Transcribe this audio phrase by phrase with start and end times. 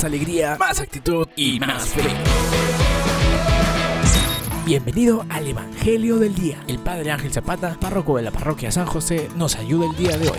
[0.00, 2.00] más alegría, más actitud y más fe.
[4.64, 6.64] Bienvenido al Evangelio del Día.
[6.68, 10.30] El Padre Ángel Zapata, párroco de la parroquia San José, nos ayuda el día de
[10.30, 10.38] hoy.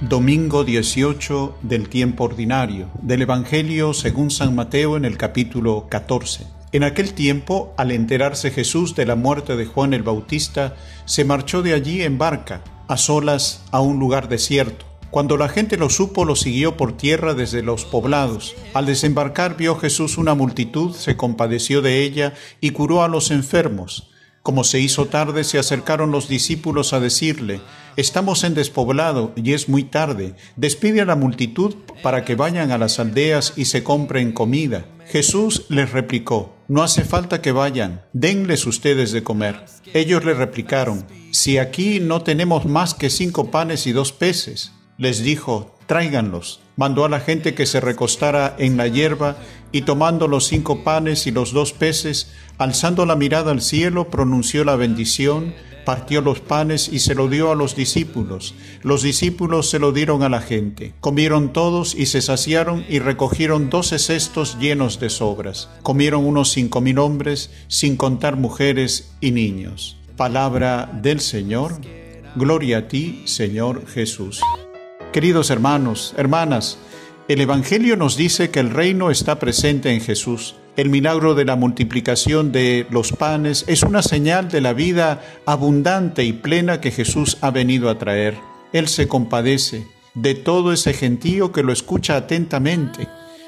[0.00, 6.46] Domingo 18 del tiempo ordinario del Evangelio según San Mateo en el capítulo 14.
[6.70, 11.62] En aquel tiempo, al enterarse Jesús de la muerte de Juan el Bautista, se marchó
[11.62, 14.93] de allí en barca, a solas, a un lugar desierto.
[15.14, 18.56] Cuando la gente lo supo, lo siguió por tierra desde los poblados.
[18.72, 24.10] Al desembarcar vio Jesús una multitud, se compadeció de ella y curó a los enfermos.
[24.42, 27.60] Como se hizo tarde, se acercaron los discípulos a decirle,
[27.96, 30.34] Estamos en despoblado y es muy tarde.
[30.56, 34.84] Despide a la multitud para que vayan a las aldeas y se compren comida.
[35.06, 39.64] Jesús les replicó, No hace falta que vayan, denles ustedes de comer.
[39.92, 44.72] Ellos le replicaron, Si aquí no tenemos más que cinco panes y dos peces.
[44.96, 46.60] Les dijo, tráiganlos.
[46.76, 49.36] Mandó a la gente que se recostara en la hierba
[49.72, 54.64] y tomando los cinco panes y los dos peces, alzando la mirada al cielo, pronunció
[54.64, 55.54] la bendición,
[55.84, 58.54] partió los panes y se lo dio a los discípulos.
[58.82, 60.94] Los discípulos se lo dieron a la gente.
[61.00, 65.68] Comieron todos y se saciaron y recogieron doce cestos llenos de sobras.
[65.82, 69.96] Comieron unos cinco mil hombres, sin contar mujeres y niños.
[70.16, 71.80] Palabra del Señor.
[72.36, 74.40] Gloria a ti, Señor Jesús.
[75.14, 76.76] Queridos hermanos, hermanas,
[77.28, 80.56] el Evangelio nos dice que el reino está presente en Jesús.
[80.76, 86.24] El milagro de la multiplicación de los panes es una señal de la vida abundante
[86.24, 88.36] y plena que Jesús ha venido a traer.
[88.72, 93.06] Él se compadece de todo ese gentío que lo escucha atentamente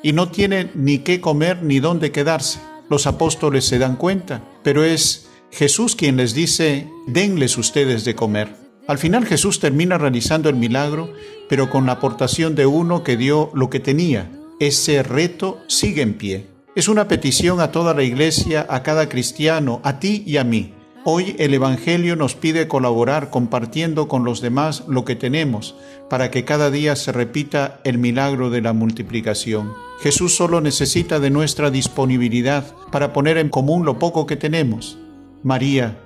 [0.00, 2.60] y no tiene ni qué comer ni dónde quedarse.
[2.88, 8.67] Los apóstoles se dan cuenta, pero es Jesús quien les dice, denles ustedes de comer.
[8.88, 11.12] Al final Jesús termina realizando el milagro,
[11.46, 14.30] pero con la aportación de uno que dio lo que tenía.
[14.60, 16.46] Ese reto sigue en pie.
[16.74, 20.72] Es una petición a toda la iglesia, a cada cristiano, a ti y a mí.
[21.04, 25.74] Hoy el Evangelio nos pide colaborar compartiendo con los demás lo que tenemos,
[26.08, 29.74] para que cada día se repita el milagro de la multiplicación.
[30.00, 34.96] Jesús solo necesita de nuestra disponibilidad para poner en común lo poco que tenemos.
[35.42, 35.98] María,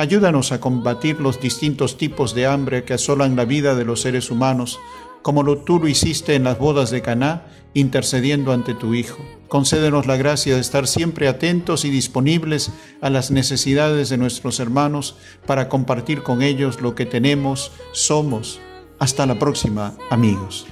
[0.00, 4.30] Ayúdanos a combatir los distintos tipos de hambre que asolan la vida de los seres
[4.30, 4.80] humanos,
[5.20, 9.22] como lo, tú lo hiciste en las bodas de Caná, intercediendo ante tu Hijo.
[9.48, 12.72] Concédenos la gracia de estar siempre atentos y disponibles
[13.02, 18.58] a las necesidades de nuestros hermanos para compartir con ellos lo que tenemos, somos.
[18.98, 20.66] Hasta la próxima, amigos.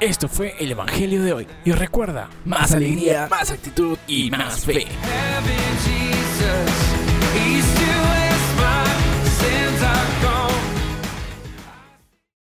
[0.00, 1.46] Esto fue el Evangelio de hoy.
[1.64, 4.88] Y recuerda, más alegría, más actitud y más fe.